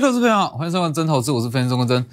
[0.00, 2.06] 各位投资朋友好，欢迎收看真投资，我是分析钟国真。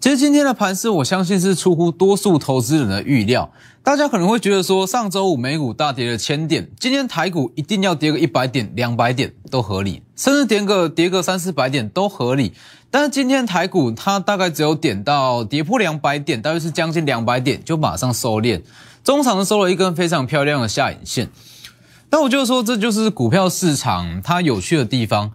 [0.00, 3.52] 其实今天的盘势，我相信是出乎多数投资人的预料。
[3.82, 12.54] 大家可能会觉得说，上周五美股大跌了千点，今天台股一定要跌个一百点、两百点都合理，甚至跌个跌个三四百点都合理。
[12.90, 18.62] 但是今天台股它大概只有点到跌破两百点，大约是将近两百点就马上收敛，
[19.04, 21.28] 中场收了一根非常漂亮的下影线。
[22.08, 25.32] 但我就说，这就是股票市场它有趣的地方。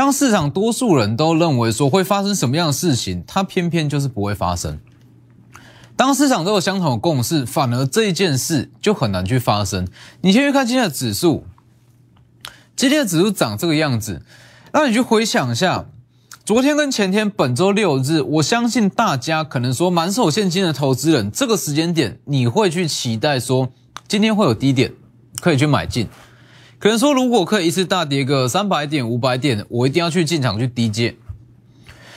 [0.00, 4.80] 当市场多数人都认为说会发生什么样的事情，它偏偏就是不会发生。
[5.94, 9.86] 当市场都有相同的共识，反而这一件事就很难去发生。
[10.22, 11.44] 你先去看今天的指数，
[12.74, 14.22] 今天的指数长这个样子，
[14.72, 15.84] 那你去回想一下，
[16.46, 23.68] 昨天跟前天，本周六日，我相信大家可能说满手现金的投资人，这个时间点你会去期待说
[24.08, 24.94] 今天会有低点
[25.42, 26.08] 可以去买进。
[26.80, 31.14] 可能说，如果可以一次大跌个三百点、五百点，我一定要去进场去低接。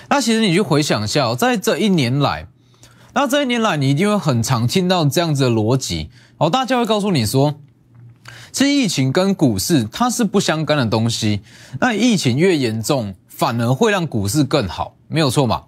[0.10, 2.48] 那其实你去回想一下，在这一年来，
[3.14, 6.50] 那这一年来，你一定会很常听到这样子的逻辑哦。
[6.50, 7.56] 大家会告诉你说，
[8.54, 11.42] 其实疫情跟股市它是不相干的东西。
[11.82, 15.64] 那疫情越严重，反而会让股市更好，没有错嘛？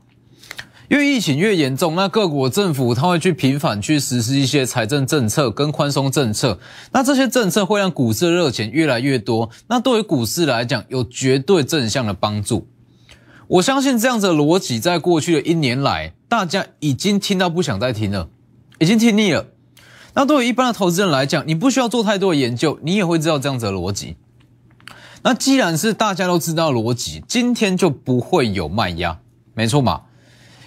[0.89, 6.59] 因为疫情越严重，那各国政府它会去频繁去实施一些财政政策跟宽松政策，
[6.91, 12.67] 那这些政策会让股市热钱越来越多，那对于股市来讲有绝对正向的帮助。
[13.47, 18.29] 我相信这样子的逻辑，在过去的一年来，大家已经听到不想再听了，
[18.79, 19.47] 已经听腻了。
[20.13, 24.15] 那对于一般的投资人来讲，你不需要做太多的研究，你也会知道这样子的逻辑。
[25.23, 29.19] 那既然是大家都知道逻辑，今天就不会有卖压，
[29.55, 30.03] 没错嘛？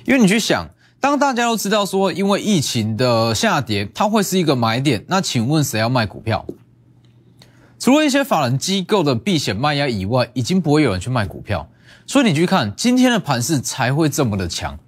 [0.09, 0.71] 因为你去想，
[1.01, 6.47] 当大家都知道说，因为疫情的下跌，它会是一个买点，那请问谁要卖股票？
[7.79, 11.69] 除了一些法人机构的避险卖压以外，已经不会有人去卖股票。
[12.07, 14.79] 所以你去看今天的盘势才会这么的强。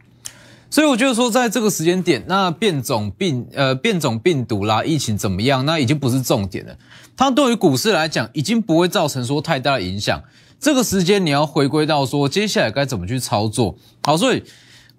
[0.71, 6.75] 所以我觉得说，在这个时间点，那变种病呃变种病毒啦，疫情怎么样，那已经不是重点了。
[7.15, 10.23] 它对于股市来讲，已经不会造成说太大的影响。
[10.59, 13.77] 这个时间你要回归到说，接下来该怎么去操作？
[14.03, 14.43] 好，所以。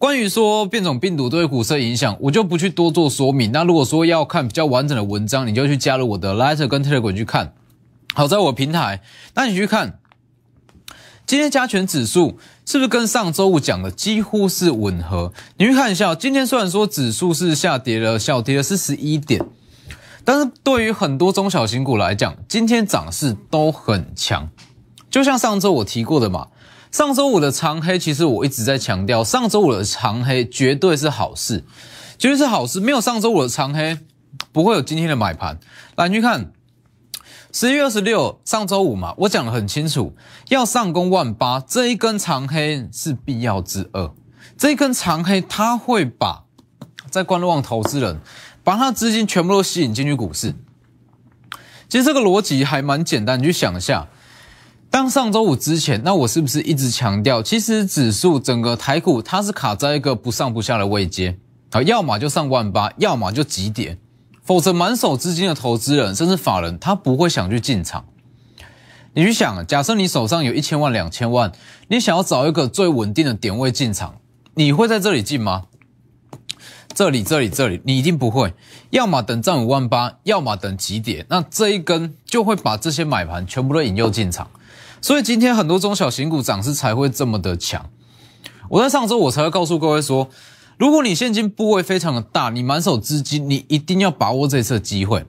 [0.02, 3.52] 关于说变种病毒对股市影响，我就不去多做说明。
[3.52, 7.54] 那如果说要看比较完整的文章，你就去加入我的 Lighter 跟 Telegram 去看。
[8.16, 9.04] 好，在我平台，
[9.36, 10.00] 那你去看
[11.28, 15.34] 今天加权指数是不是跟上周五讲的几乎是吻合？
[15.58, 19.46] 你去看一下，今天虽然说指数是下跌了，小跌了是十一点，
[20.26, 24.50] 但是对于很多中小型股来讲，今天涨势都很强。
[25.12, 26.48] 就像上周我提过的嘛。
[26.92, 31.64] 上周五的长黑，其实我一直在强调，上周五的长黑绝对是好事，
[32.18, 32.82] 绝对是好事。
[32.82, 33.98] 没有上周五的长黑，
[34.52, 35.58] 不会有今天的买盘。
[35.96, 36.52] 来，你去看
[37.54, 40.14] 十一月二十六，上周五嘛，我讲的很清楚，
[40.50, 44.12] 要上攻万八，这一根长黑是必要之二。
[44.58, 46.44] 这一根长黑，它会把
[47.10, 48.20] 在观望投资人，
[48.66, 50.54] 把他资金全部都吸引进去股市。
[51.88, 54.10] 其实这个逻辑还蛮简单，你去想一下。
[54.92, 61.38] 当上周五之前，那我是不是一直强调，其实指数整个台股它是卡在一个不上不下的位阶
[61.70, 63.98] 啊，要么就上万八，要么就急跌，
[64.44, 68.04] 否则满手资金的投资人甚至法人他不会想去进场。
[69.14, 71.54] 你去想，假设你手上有一千万、两千万，
[71.88, 74.18] 你想要找一个最稳定的点位进场，
[74.56, 75.68] 你会在这里进吗？
[76.94, 78.54] 这里、这里、这里，你一定不会，
[78.90, 84.50] 要么等涨五万八，要么等急跌，那这一根就会把这些买盘全部都引诱进场。
[85.02, 87.90] 所以今天很多中小型股涨势才会这么的强。
[88.70, 90.30] 我在上周我才会告诉各位说，
[90.78, 95.26] 如果你现金部位非常的大，你满手资金，你一定要把握这次机会。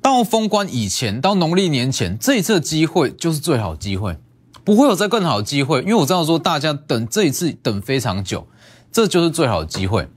[0.00, 4.16] 到封关以前，到农历年前，这一次机会就是最好机会，
[4.64, 5.80] 不会有再更好的机会。
[5.80, 8.48] 因为我知道说大家等这一次等非常久，
[8.90, 10.08] 这就是最好的机会。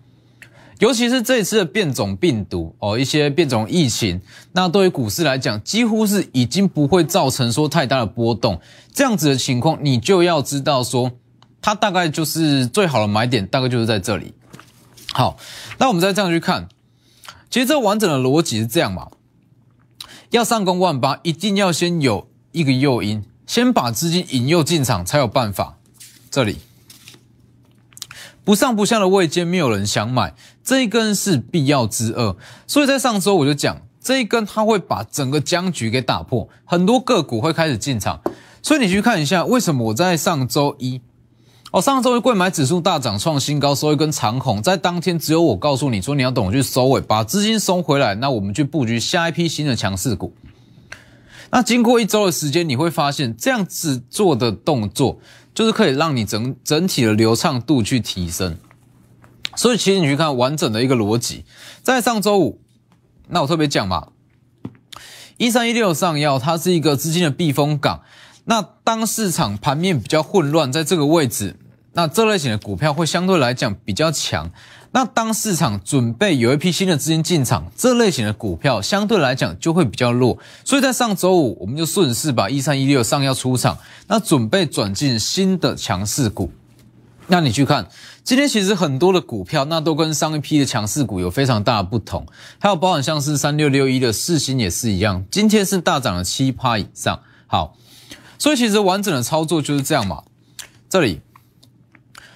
[0.82, 4.20] 尤其是这一次的变种病毒哦，一些变种疫情，
[4.54, 8.60] 那对于股市来讲，几乎是已经不会造成说太大的波动。
[8.92, 11.12] 这样子的情况，你就要知道说，
[11.62, 14.34] 它大概就是最好的买点，大概就是在这里。
[15.14, 15.38] 好，
[15.78, 16.68] 那我们再这样去看，
[17.52, 19.10] 其实这完整的逻辑是这样嘛？
[20.32, 25.78] 要上攻万八，一定要先有一个诱因，先把资金引诱进场，才有办法。
[26.32, 26.58] 这里。
[28.44, 30.34] 不上不下的位阶，没有人想买，
[30.64, 32.36] 这一根是必要之二。
[32.66, 38.20] 所以在上周我就讲，这一根它会把整个僵局给打破，很多个股会开始进场。
[38.64, 41.02] 所以你去看一下，为什么我在上周一，
[41.72, 50.34] 哦，上周一贵买指数大涨创新高，收一根长红，在当天只有我告诉你说，你要懂去收尾，把资金收回来，那我们去布局下一批新的强势股。
[51.54, 55.20] 那经过一周的时间，你会发现这样子做的动作。
[55.62, 58.58] 就是可以让你整整体的流畅度去提升。
[59.56, 61.46] 所以其实你去看完整的一个逻辑，
[61.84, 62.60] 在上周五，
[63.28, 64.08] 那我特别讲嘛，
[65.38, 68.02] 一三一六上药它是一个资金的避风港。
[68.46, 71.56] 那当市场盘面比较混乱，在这个位置，
[71.94, 74.50] 那这类型的股票会相对来讲比较强。
[74.94, 80.38] 那当市场准备有一批新的资金进场，这类型的股票相对来讲就会比较弱。
[80.66, 83.78] 所以在上周五，我们就顺势把一三一六上要出场，
[84.08, 86.52] 那准备转进新的强势股。
[87.28, 87.88] 那你去看，
[88.26, 92.26] 今天其实很多的股票，那都跟上一批的强势股有非常大的不同。
[92.60, 97.18] 还有包含像是三六六一的四星也是一样，今天是大涨了七趴以上。
[97.48, 97.78] 好，
[98.38, 100.24] 所以其实完整的操作就是这样嘛。
[100.90, 101.22] 这里，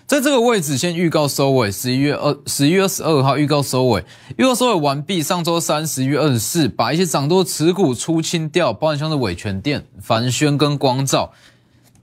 [0.07, 4.06] 在这个位置先预告收尾，十一月二十一月二十二号预告收尾，
[4.38, 5.24] 预告收尾完毕。
[5.24, 11.34] 上周三十一月二十四，把一些涨多持股出清掉，包含像是伟权店、凡轩跟光照。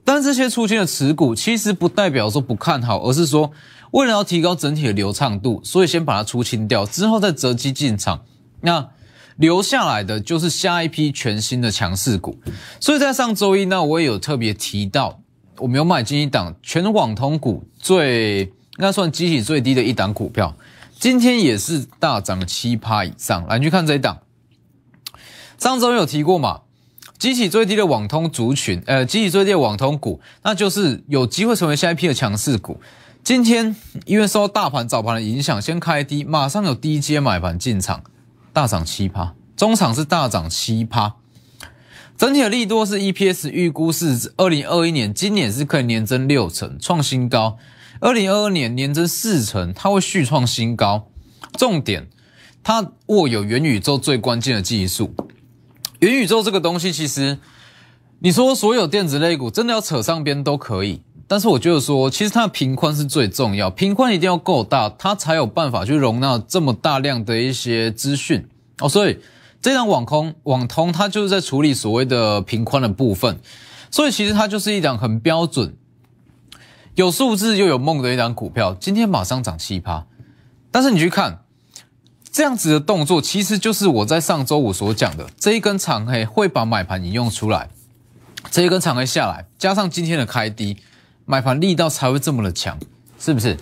[0.03, 3.53] 但这些出清的持股，其实不代表说不看好，而是说
[3.91, 8.25] 为了要提高整体的流畅度，所以先把它出清掉，之后再择机进场。
[8.59, 8.89] 那
[9.37, 12.37] 留下来的就是下一批全新的强势股。
[12.81, 15.21] 所以在上周一，呢我也有特别提到，
[15.57, 20.55] 我们有买进一档全网通股最应该算机体最低的一档股票，
[20.99, 23.45] 今天也是大涨七趴以上。
[23.47, 24.19] 来，你去看这一档，
[25.57, 26.61] 上周有提过嘛？
[27.19, 32.81] 机体最低的网通族群，呃，机体最低的网通股，那就是有机会成为下一批的强势股。
[33.23, 33.73] 今天
[34.05, 38.03] 因为受到大盘早盘的影响，先开低，马上有低阶买盘进场，
[38.51, 41.15] 大涨七趴，中场是大涨七趴。
[42.23, 47.57] 整体的利多是 EPS 预估是二零二一年今年是可以年增六成，创新高；
[47.99, 51.09] 二零二二年年增四成，它会续创新高。
[51.57, 52.07] 重点，
[52.63, 55.13] 它握有元宇宙最关键的技术。
[55.99, 57.39] 元宇宙这个东西，其实
[58.19, 68.47] 你说所有电子类股真的要扯上边都可以，但是我觉得说，其实它的频宽是最重要，频宽一定要够大，它才有办法去容纳这么大量的一些资讯
[68.79, 68.87] 哦。
[68.87, 69.19] 所以
[69.63, 73.39] 这档网空网通，它就是在处理所谓的频宽的部分，
[73.89, 75.75] 所以其实它就是一档很标准、
[76.95, 78.75] 有数字又有梦的一档股票。
[78.77, 80.05] 今天马上涨七趴，
[80.69, 81.39] 但是你去看。
[82.29, 87.69] 这样子的动作，其实就是我在上周五所讲的，这一根长黑会把买盘引用出来，
[88.49, 90.77] 这一根长黑下来，加上今天的开低，
[91.25, 92.79] 买盘力道才会这么的强，
[93.19, 93.59] 是不是？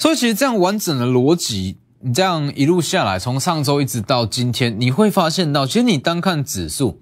[0.00, 7.00] 所以其实这样完整的逻辑，你这样一路下来，从上周一直到今天，你会发现到，其实你单看指数，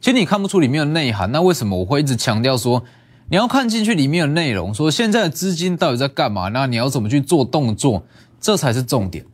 [0.00, 1.30] 其实你看不出里面的内涵。
[1.30, 2.82] 那为什么我会一直强调说，
[3.28, 6.48] 你要看进去里面的内容，说现在的资金到底在干嘛？
[6.48, 8.04] 那你要怎么去做动作，
[8.40, 9.24] 这才是重点。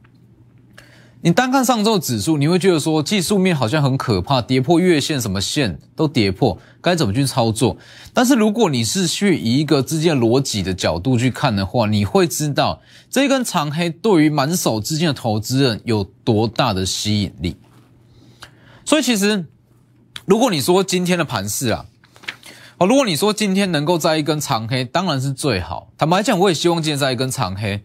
[1.22, 7.76] 你单看上周指数，你会觉得说技术面好像很可怕，跌破月线，什么线都跌破，该怎么去操作？
[8.14, 12.80] 但是如果你是去以一个资金逻辑的角度去看的话，你会知道
[13.10, 17.54] 这一根长黑对于满手资金的投资人有多大的吸引力。
[18.86, 19.44] 所以其实，
[20.24, 21.84] 如果你说今天的盘势啊，
[22.78, 25.92] 哦，如果你说今天能够在一根长黑，当然是最好。
[25.98, 27.84] 坦白讲，我也希望今天在一根长黑。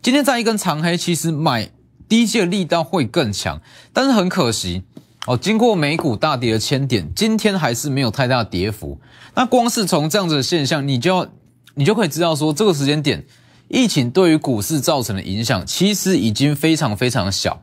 [0.00, 1.72] 今天在一根长黑，其实买。
[2.12, 3.58] 低阶的力道会更强，
[3.90, 4.82] 但是很可惜
[5.26, 5.34] 哦。
[5.34, 9.00] 经过美股大跌的千点，今天还是没有太大跌幅。
[9.34, 11.26] 那光是从这样子的现象，你就要
[11.72, 13.24] 你就可以知道说，这个时间点
[13.68, 17.62] 疫情对于股市造成的影响，其实已经非常非常小。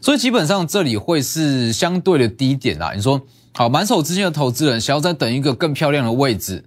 [0.00, 2.94] 所以基本上这里会是相对的低点啦。
[2.96, 3.20] 你说
[3.52, 6.64] 好，满手资金的投资人想要再等一个更漂亮的位置，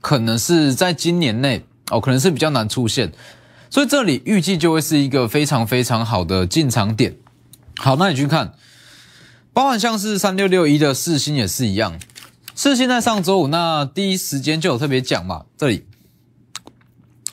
[0.00, 3.12] 可能是在今年内哦，可能是比较难出现。
[3.68, 7.16] 所以这里预计就会是一个非常非常好的进场点。
[7.76, 8.54] 好，那你去看，
[9.52, 11.98] 包含像是三六六一的四星也是一样。
[12.54, 15.84] 四星在上周五那第一时间就有特别讲嘛，这里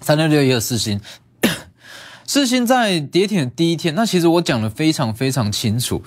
[0.02, 1.00] 三六六一的四星，
[2.28, 6.04] 四星在跌停的第一天，那其实我讲的非常非常清楚。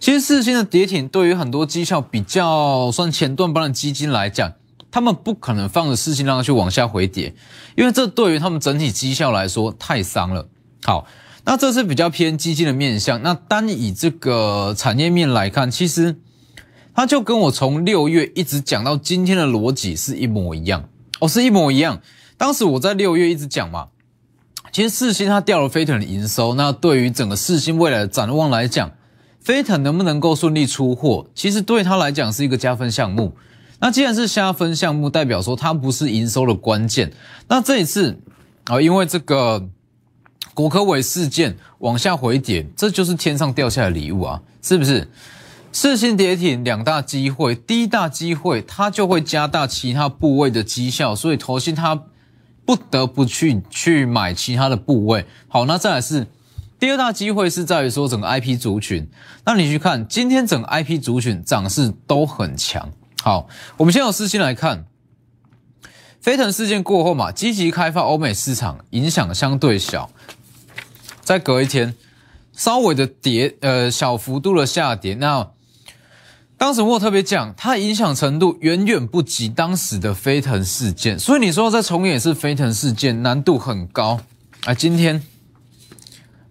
[0.00, 4.52] 其实四星的跌停对于很多绩效比较算前段班的基金来讲。
[4.96, 7.34] 他们不可能放着四星让它去往下回跌，
[7.76, 10.48] 因为这对于他们整体绩效来说太伤了。
[10.84, 11.06] 好，
[11.44, 13.22] 那这是比较偏基金的面向。
[13.22, 16.16] 那单以这个产业面来看，其实
[16.94, 20.88] 它就跟我从六月一直讲到今天的逻辑是一模一样
[21.20, 22.00] 哦，是一模一样。
[22.38, 23.88] 当时我在六月一直讲嘛，
[24.72, 28.90] 其实四星它掉了飞腾的营收，那对于整个四星未来的展望来讲，
[29.40, 33.36] 飞腾能不能够顺利出货，其实对他来讲是一个加分项目。
[33.78, 37.12] 那既然是虾分项目，代表说它不是营收的关键。
[37.48, 38.18] 那这一次
[38.64, 39.68] 啊，因为这个
[40.54, 45.08] 国科委事件往下回跌，这就是天上掉下的礼物啊，是不是？
[45.72, 52.02] 四星跌停两大机会，第一大机会它就会加大其他部位的绩效，所以投信它
[52.64, 55.26] 不得不去去买其他的部位。
[55.48, 56.26] 好，那再来是
[56.80, 59.06] 第二大机会是在于说整个 IP 族群，
[59.44, 62.90] 那你去看今天整个 IP 族群涨势都很强。
[63.26, 64.86] 好，我们先由四星来看，
[66.20, 70.12] 飞腾事件过后嘛，积极开发欧美市场，影响相对小。
[71.22, 71.96] 再隔一天，
[72.52, 75.50] 稍微的跌，呃，小幅度的下跌，那。
[76.56, 84.20] 当时我特别讲，它影响程度远远不及当时的飞腾事件，所以你说再重演是飞腾事件，难度很高。
[84.66, 85.20] 啊，今天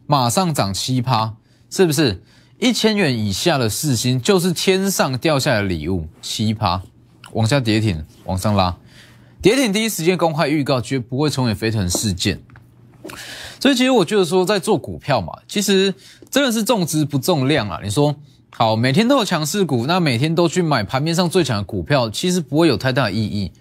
[0.05, 1.35] 马上涨七趴，
[1.69, 2.21] 是不是？
[2.57, 6.81] 一千元以下的四星就是天上掉下来的礼物，奇葩
[7.33, 8.75] 往下跌停，往上拉，
[9.41, 12.41] 跌停第一时间公开预告，绝不会重演飞腾事件。
[13.59, 15.93] 所以其实我觉得说，在做股票嘛，其实
[16.29, 17.79] 真的是重质不重量啊。
[17.83, 18.15] 你说。
[18.57, 23.51] 好，每天都有强势股，那每天都去买盘面上最强的股票，其实不会有太大的意义，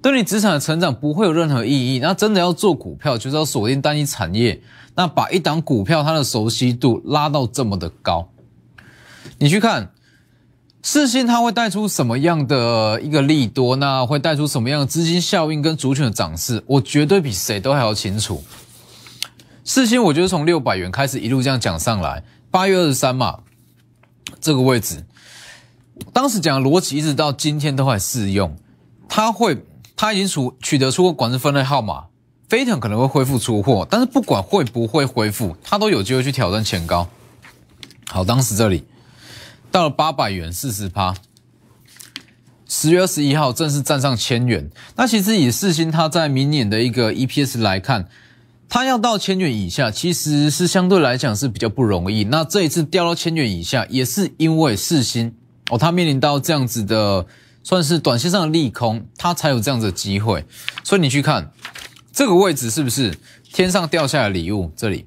[0.00, 1.98] 对你资产的成长不会有任何意义。
[1.98, 4.58] 那真的要做股票，就是要锁定单一产业，
[4.94, 8.29] 那把一档股票它的熟悉度拉到这么的高。
[9.38, 9.92] 你去看
[10.82, 13.76] 四星，它会带出什么样的一个利多？
[13.76, 16.62] 那会带出什么样的资金效应跟族群的涨势？
[16.66, 18.42] 我绝对比谁都还要清楚。
[19.64, 23.40] 四星，我觉得从六百元开始一路这样讲上来，八月二十三嘛。
[24.40, 25.04] 这个位置，
[26.14, 28.56] 当时讲的逻辑一直到今天都还适用。
[29.06, 29.64] 它会，
[29.96, 32.04] 它已经取取得出管制分类号码，
[32.48, 37.06] 飞腾可能会恢复出货，但是不管会不会恢复，它都有机会去挑战前高。
[38.06, 38.84] 好，当时这里
[39.70, 41.14] 到了八百元四十趴，
[42.68, 44.70] 十月二十一号正式站上千元。
[44.96, 48.08] 那其实以四星它在明年的一个 EPS 来看。
[48.72, 52.22] 它要到千元以下，其实是相对来讲是比较不容易。
[52.22, 55.34] 那这一次掉到千元以下，也是因为四星
[55.70, 57.26] 哦，它面临到这样子的，
[57.64, 60.44] 算是短线上的利空，它才有这样子的机会。
[60.84, 61.50] 所以你去看
[62.12, 63.18] 这个位置是不是
[63.52, 64.70] 天上掉下来的礼物？
[64.76, 65.04] 这里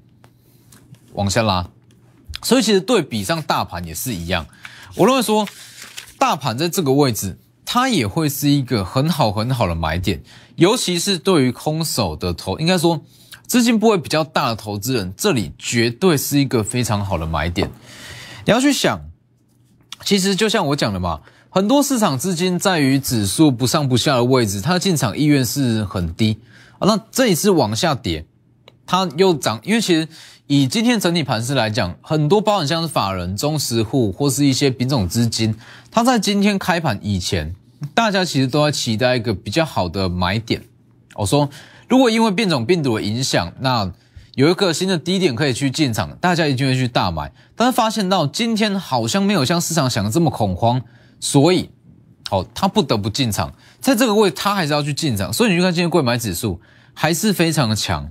[1.13, 1.69] 往下拉，
[2.43, 4.45] 所以其实对比上大盘也是一样。
[4.95, 5.47] 我认为说，
[6.19, 10.21] 大盘在这个位置，它也会是一个很好很好的买点，
[10.57, 13.03] 尤其是对于空手的投，应该说。
[13.45, 17.69] 资金部位比较大的投资人，这里绝对是一个非常好的买点。
[18.45, 19.01] 你要去想，
[20.03, 21.19] 其实就像我讲的嘛，
[21.49, 26.39] 很多市场资金在于指数不上不下的位置，它进场意愿是很低
[26.79, 26.87] 啊。
[26.87, 28.25] 那这一次往下跌，
[28.87, 30.07] 它又涨，因为其实
[30.47, 35.55] 以今天整体盘势来讲，很多包含像是法人、中实户或是一些品种资金，
[35.91, 37.55] 它在今天开盘以前，
[37.93, 40.61] 大家其实都在期待一个比较好的买点。
[41.15, 41.49] 我说。
[41.89, 43.91] 如果因为变种病毒的影响，那
[44.33, 47.31] 有一个新的低点可以去进场，大家一定会去大买。
[47.55, 50.81] 但是发现到今天好像没有像市场想的这么恐慌，
[51.19, 51.69] 所以，
[52.31, 55.31] 哦，他不得不进场，在这个位他还是要去进场。
[55.31, 56.59] 所以你去看今天贵买指数
[56.95, 58.09] 还是非常的强。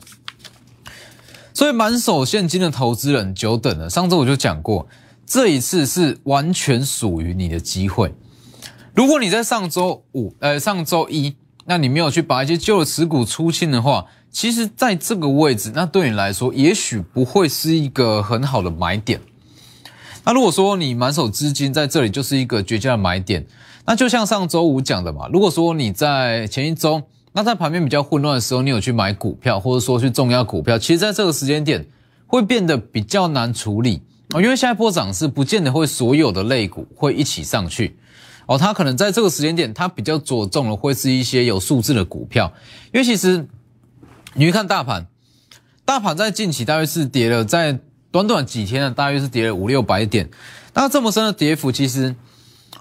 [1.54, 3.90] 所以满手现金的投资人久等了。
[3.90, 4.86] 上周我就讲过，
[5.26, 8.14] 这一次是完全属于你的机会。
[8.94, 11.36] 如果你在上周五，呃，上周一。
[11.64, 19.20] 那你没有去把一些旧的持股出清的话，其实在这个位置，那对你来说也许不会是一个很好的买点。
[20.24, 23.46] 那如果说你满手资金在这里就是一个绝佳的买点，
[23.86, 31.86] 那就像上周五讲的嘛，如果说你在前一周，那在盘面比较混乱的时候，你有去买股票，或者说去重压股票，其实在这个时间点
[32.26, 34.02] 会变得比较难处理
[34.34, 37.96] 哦，因为下一波涨势不见得会所有的类股会一起上去。
[38.46, 42.52] 哦，它可能在这个时间点，它比较着重的会是一些有数字的股票，
[42.92, 43.46] 因为其实
[44.34, 45.06] 你去看大盘，
[45.84, 47.78] 大盘在近期大约是跌了，在
[48.10, 50.28] 短短几天呢，大约是跌了五六百点。
[50.74, 52.14] 那这么深的跌幅，其实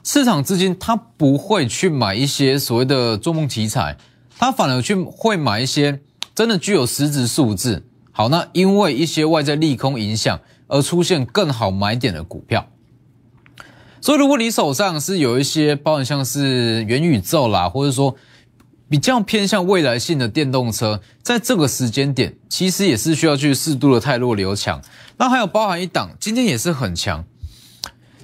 [0.03, 3.98] 市场资金它不会去买一些所谓的做梦题材，
[4.41, 6.01] 他反而去会买一些
[6.33, 7.86] 真的具有实质数字。
[8.12, 12.67] 好，那因为一些外在利空影响而出现更好买点的股票。
[14.01, 18.15] 所以，如果你手上是有一些包含像是元宇宙啦，或者说
[18.89, 24.81] 比较偏向未来性的电动车，在这个时间点，其实也是需要去适度的太弱留强。
[25.17, 27.24] 那还有包含一档，今天也是很强，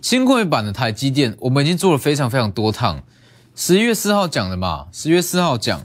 [0.01, 3.03] 新贵版的台积电，我们已经做了非常非常多趟。
[3.55, 5.83] 十一月四号讲的嘛，十一月四号讲，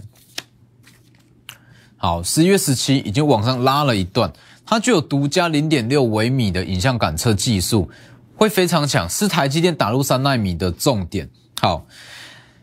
[2.02, 4.32] 好，十一月十七已经往上拉了一段，
[4.66, 7.88] 它具有独家零点六微米的影像感测技术。
[8.34, 11.30] 会非常强，是台积电打入三纳米的重点。
[11.60, 11.86] 好，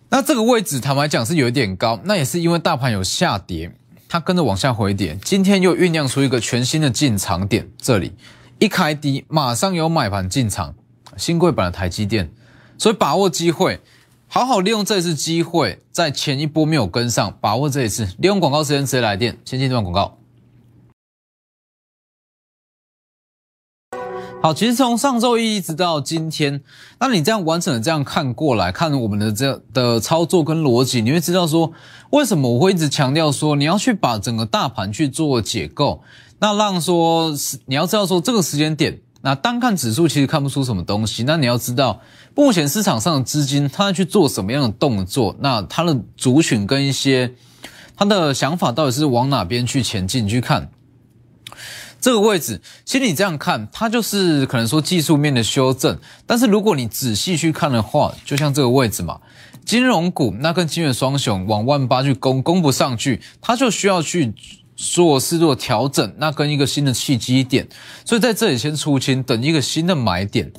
[0.10, 3.74] 那这个位置坦白讲是有一点高，那也是因为大盘有下跌，
[4.10, 5.18] 它跟着往下回跌。
[5.24, 8.12] 今天又酝酿出一个全新的进场点，这里
[8.60, 10.76] 一开低，马上有买盘进场。
[11.16, 12.30] 新贵版的台积电，
[12.78, 13.80] 所以把握机会，
[14.32, 20.20] 好好利用这次机会，在前一波没有跟上，把握这一次，利用广告时间直接来电，先进这段广告。
[24.44, 26.62] 好，其实从上周一一直到今天，
[27.00, 31.74] 那你这样完整的这样看过来，看我们的这的操作跟逻辑，你会知道说，
[32.12, 36.04] 为什么我会一直强调说，你要去把整个大盘去做解构，
[36.38, 37.34] 那让说
[37.66, 42.02] 你要知道说这个时间点，那单看指数其实看不出什么东西，那你要知道
[42.36, 47.34] 目前市场上的资金它去做什么样的动作，那它的族群跟一些
[47.98, 50.70] 它的想法到底是往哪边去前进去看。
[52.02, 56.00] 这个位置，其实你这样看，它就是可能说技术面的修正。
[56.26, 59.20] 但是如果你仔细去看的话，就像这个位置嘛，
[59.66, 64.34] 金融股那跟金元双雄往万八去攻，攻不上去，它就需要去
[64.82, 67.68] 做适度调整，那跟一个新的契机点。
[68.06, 70.54] 所以在这里先出清，等一个新的买点。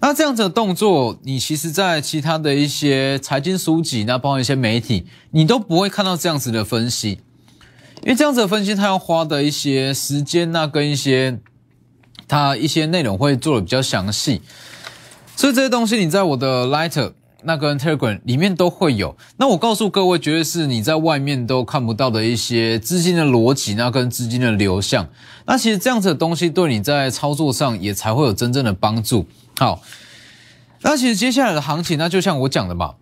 [0.00, 7.20] 那这样子的动作，你其实在其他的一些财经书籍，那包括一些媒体，你都不会看到这样子的分析。
[8.02, 11.38] 因为这样子的分析，它要花的一些时间，那跟一些
[12.26, 14.42] 他一些内容会做的比较详细，
[15.36, 17.12] 所以这些东西你在我的 Lighter
[17.46, 19.16] 那跟 Telegram 里面都会有。
[19.36, 25.08] 那我告诉各位，绝对是你在外面都看不到的一些资金的逻辑，那跟资金的流向。
[25.46, 29.26] 那其实这样子的东西，对你在操作上也才会有真正的帮助。
[29.58, 29.80] 好，
[30.82, 32.96] 那其实接下来的行情，那就像我讲的嘛。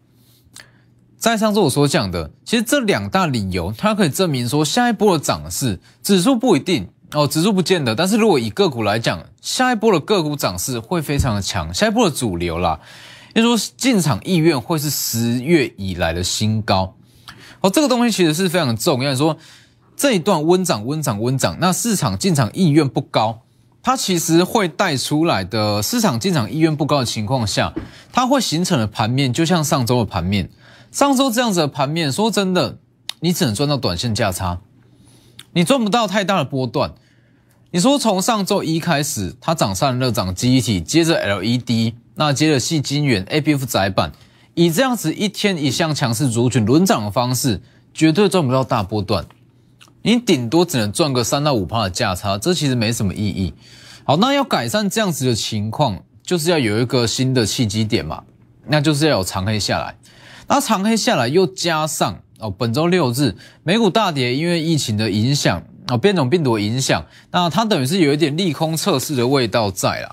[1.16, 7.94] 在上次我所讲的，其实这两大理由，它可以证明说，下一波的涨势，指数不一定哦，指数不见得。
[7.94, 12.78] 但是如果以个股来讲，下一波的个股涨势会非常的强，下一波的主流啦，
[13.42, 16.94] 就说进场意愿会是十月以来的新高。
[17.60, 19.14] 哦，这个东西其实是非常重要。
[19.16, 19.36] 说
[19.96, 23.42] 这一段温涨、温涨、温涨，那市场进场意愿不高，
[23.82, 27.72] 它其实会带出来的市场进场意愿不高的情况下，
[28.12, 30.50] 它会形成的盘面，就像上周的盘面。
[30.92, 32.78] 上周这样子的盘面，说真的，
[33.20, 34.60] 你只能赚到短线价差，
[35.52, 36.94] 你赚不到太大的波段。
[37.72, 44.12] 你说从上周一开始，它涨散热、涨机体，接着 LED，那接着细晶圆、ABF 窄板，
[44.54, 47.60] 以这样子一天一项强势族群轮涨的方式，
[47.92, 49.24] 绝对赚不到大波段。
[50.02, 53.54] 你顶多只能赚个三到五趴的价差，这其实没什么意义。
[54.04, 58.22] 好，那要改善这样子的情况，就是要有一个新的契机点嘛，
[58.66, 59.96] 那就是要有长黑下来。
[60.46, 70.10] 那长黑下来，又加上哦，本周六日美股大跌，因为疫情的影响哦，变种病毒的影响，那它等于是有一点利空测试的味道在了。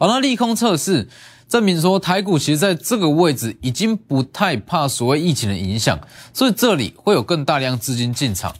[0.00, 1.06] 好，那利空测试
[1.46, 6.00] 证明说，台股其实在这个位置已经不太怕所谓疫情的影响，
[6.32, 8.56] 所以这里会有更大量资金进场，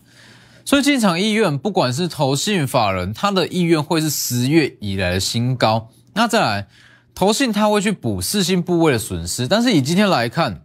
[0.67, 5.89] 所以进场意愿，不管是投信法人，他的意愿会是十月以来的新高。
[6.13, 6.69] 那再来。
[7.13, 10.63] 投信它会去补四星部位的损失，但是以今天来看，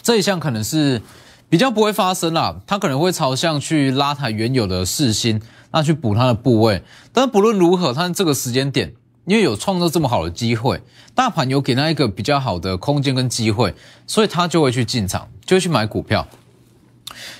[0.00, 1.02] 这一项可能是
[1.50, 2.60] 比较不会发生啦。
[2.66, 6.82] 它可能会朝向去拉抬原有的四星，那去补它的部位。
[7.12, 8.94] 但不论如何，它这个时间点，
[9.30, 10.82] 因为有创造这么好的机会，
[11.14, 13.72] 大盘有给他一个比较好的空间跟机会，
[14.04, 16.26] 所以他就会去进场，就会去买股票。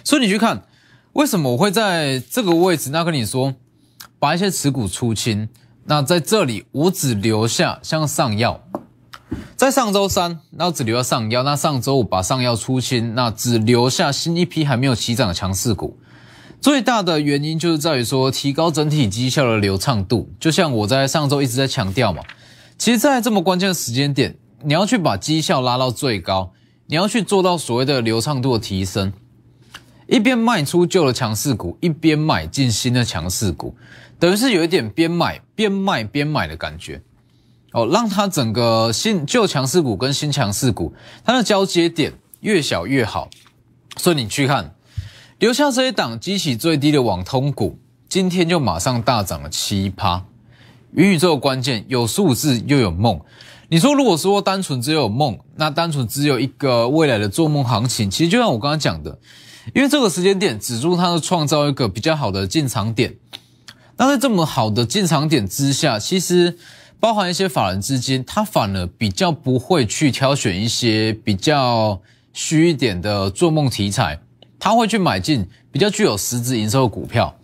[0.04, 0.62] 所以你去看，
[1.14, 2.90] 为什么我会在这个位置？
[2.90, 3.56] 那跟你说，
[4.20, 5.48] 把一些持股出清。
[5.86, 8.60] 那在这里，我只留下像上药，
[9.56, 11.42] 在上周三，那我只留下上药。
[11.42, 15.98] 那上周五把上药出清，那只留下新一批还没有起涨的强势股。
[16.60, 20.30] 最大的原因就是在于说，提高整体绩效的流畅度。
[20.38, 22.22] 就像我在上周一直在强调嘛，
[22.76, 26.52] 其实，在这么关键的时间点，你要去把绩效拉到最高，
[26.86, 29.10] 你要去做到所谓的流畅度的提升。
[30.06, 33.74] 一边卖出旧的强势股，一边买进新的强势股，
[34.18, 37.00] 等于是有一点边买边卖边买的感觉
[37.72, 40.92] 哦，让它整个新旧强势股跟新强势股
[41.24, 43.30] 它的交接点越小越好。
[43.96, 44.74] 所以你去看，
[45.40, 47.78] 留下这一档激起最低的网通股，
[48.10, 50.22] 今天就马上大涨了七趴。
[50.92, 53.18] 元宇宙关键有数字又有梦。
[53.70, 59.18] 你说如果说单纯只有梦，那单纯只有一个未来的做梦行情，其实就像我刚刚讲的。
[59.74, 63.16] 因为这个时间点，止住它是创造一个比较好的进场点。
[63.96, 66.58] 那在这么好的进场点之下，其实
[66.98, 72.02] 包含一些法人资金，它反而比较不会去挑选一些比较
[72.34, 74.20] 虚一点的做梦题材，
[74.60, 77.34] 他会去买进比较具有实质营收的股票。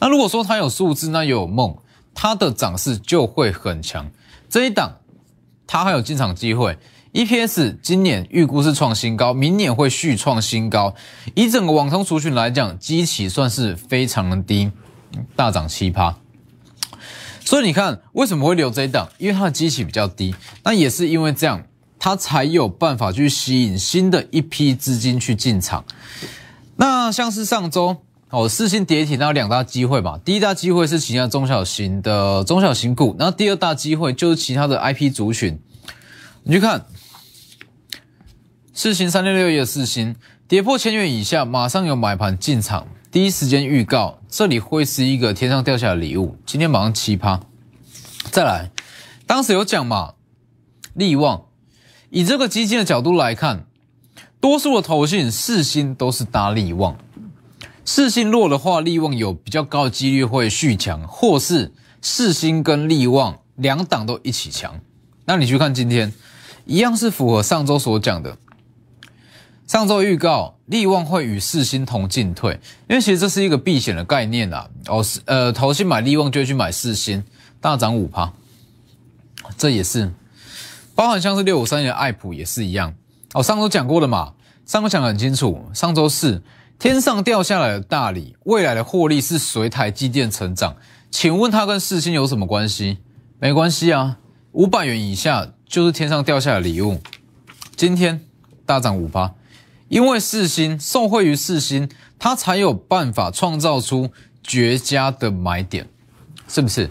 [0.00, 1.76] 那如果说它有数字，那有梦，
[2.14, 4.10] 它的涨势就会很强。
[4.50, 4.96] 这一档，
[5.66, 6.76] 它还有进场机会。
[7.12, 10.96] EPS 今年预估是创新高，明年会续创新高。
[11.34, 14.72] 以整个网通族群来讲，基期算是非常的低，
[15.36, 16.16] 大涨七趴。
[17.44, 19.08] 所以你看为什么会留这一档？
[19.18, 21.62] 因为它的基期比较低，那也是因为这样，
[22.00, 25.84] 它才有办法去吸引新的一批资金去进场。
[26.76, 27.98] 那像是上周
[28.30, 30.18] 哦，四星跌停，那两大机会嘛。
[30.24, 35.60] 第一大机会是其他中小型的中小型股，然后第二大机会就是其他的 IP 族群。
[36.42, 36.86] 你去看
[38.72, 40.16] 四星三六六一的四星
[40.48, 46.36] 跌破千元以下，马上有买盘进场，第一时间预告这里会是一个天上掉下的礼物。
[46.44, 47.40] 今天马上奇葩，
[48.32, 48.72] 再来，
[49.26, 50.14] 当时有讲嘛，
[50.94, 51.44] 利旺，
[52.10, 53.66] 以这个基金的角度来看。
[54.44, 56.98] 多数的投信四星都是搭利旺，
[57.82, 64.78] 四星弱的话，利旺有比较高的几率会续强，或是四星跟利旺两档都一起强。
[65.24, 66.12] 那你去看今天，
[66.66, 68.36] 一样是符合上周所讲的。
[69.66, 74.68] 上周预告利旺会与四星同进退，因为其实这是一个避险的概念啊。
[74.88, 77.24] 哦，是呃，投信买利旺就会去买四星，
[77.62, 78.30] 大涨五趴，
[79.56, 80.12] 这也是
[80.94, 82.94] 包含像是六五三的爱普也是一样。
[83.32, 84.33] 哦，上周讲过了嘛？
[84.66, 86.42] 上周讲很清楚，上周四
[86.78, 90.76] 天上掉下来的大礼，未来的获利是随台积电成长。
[91.10, 92.98] 请问它跟四星有什么关系？
[93.38, 94.18] 没关系啊，
[94.52, 96.98] 五百元以下就是天上掉下的礼物。
[97.76, 98.22] 今天
[98.64, 99.34] 大涨五八，
[99.88, 104.10] 因为四星受惠于四星，它才有办法创造出
[104.42, 105.86] 绝佳的买点，
[106.48, 106.88] 是不是？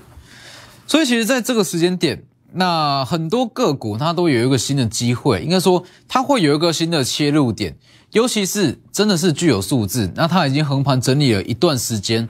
[0.86, 2.24] 所以其实在这个时间点。
[2.56, 7.76] 那很多个股它都有一个新的机会，应该说它会有一个新的切入点，
[8.12, 12.30] 尤其是真的是具有数字，那它已经横盘整理了一段时间，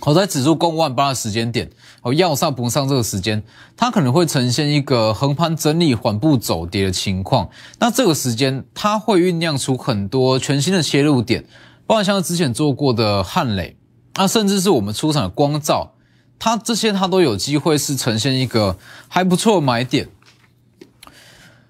[0.00, 1.70] 好在指数攻万八的时间点，
[2.02, 3.42] 哦要上不上这个时间，
[3.76, 11.44] 它可能会呈现一个横盘整理缓步走跌的情况，那这个时间它会酝酿出很多全新的切入点，
[11.86, 13.76] 包括像之前做过的汉磊，
[14.16, 15.94] 那甚至是我们出场的光照。
[16.38, 20.08] 它这些它都有机会是呈现一个还不错买点，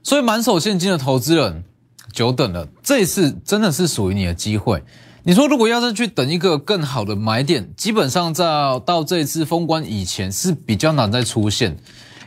[0.03, 1.65] 所以满手现金的投资人
[2.13, 4.83] 久等了，这一次真的是属于你的机会。
[5.25, 8.45] 你说如果要是去等一个更好的买点，基本上在
[8.85, 11.77] 到这一次封关以前是比较难再出现，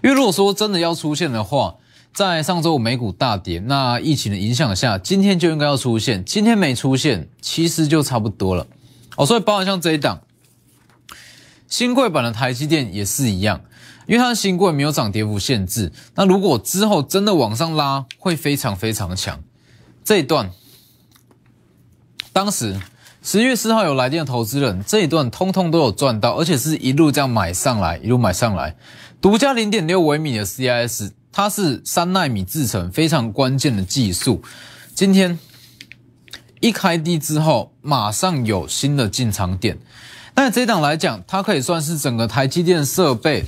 [0.04, 1.75] 因为如果说真的要出现的话，
[2.13, 8.65] 在上周五美股大跌，那疫情的影响下，今天就应该要出现，今天没出现，其实就差不多了。
[9.15, 10.21] 哦，所以包含像这一档。
[11.71, 13.62] 新贵版的台积电也是一样，
[14.05, 15.89] 因为它的新贵没有涨跌幅限制。
[16.15, 19.41] 那如果之后真的往上拉，会非常非常强。
[20.03, 20.51] 这一段，
[22.34, 22.77] 当时
[23.23, 28.75] 十月四号有来电的投资人，这一段通通都有赚到，而且是一路这样买上来，一路买上来。
[29.21, 34.43] 独家零点六微米的 CIS，它是三纳米制成，非常关键的技术。
[34.93, 35.39] 今天
[36.60, 39.79] 一开低之后，马上有新的进场点。
[40.36, 43.46] 那这档来讲，它可以算是整个台积电设备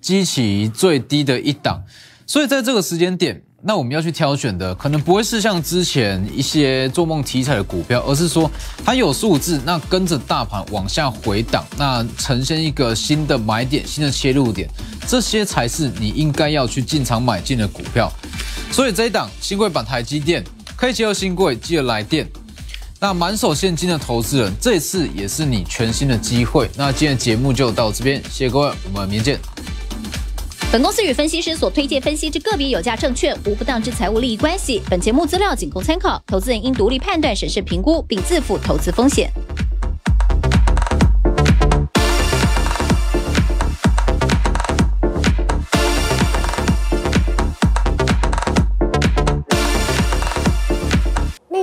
[0.00, 1.82] 机器最低的一档，
[2.26, 8.50] 所以在这个时间点，那我们要去挑选的，可能不会是像之前一些做梦题材的股票，而是说
[8.84, 14.68] 它有数字，那跟着大盘往下回档，那呈现一个新的买点、新的切入点，
[15.06, 18.10] 这些才是你应该要去进场买进的股票。
[18.70, 20.42] 所以这一档新贵版台积电
[20.76, 22.26] 可以结合新贵，记得来电。
[23.02, 26.70] 那满手现金的投资人，这次也是你全新的机会。
[26.76, 29.40] 那今天节目就到这边，谢谢各位，我们明天见。
[30.70, 34.80] 本公司与分析师所推荐分析之个别有价证券无不当之财务利益关系。
[34.88, 39.28] 本节目资料仅供参考，投资人应独立判断、审慎评估，并自负投资风险。